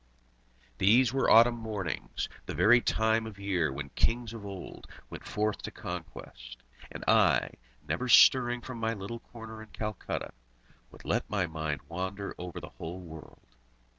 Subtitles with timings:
[0.79, 5.61] These were autumn mornings, the very time of year when kings of old went forth
[5.61, 6.57] to conquest;
[6.91, 7.51] and I,
[7.87, 10.31] never stirring from my little corner in Calcutta,
[10.89, 13.45] would let my mind wander over the whole world.